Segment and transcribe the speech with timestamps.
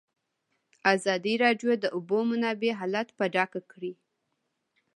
[0.95, 3.93] ازادي راډیو د د اوبو منابع حالت په ډاګه کړی.